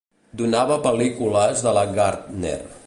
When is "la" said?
1.79-1.87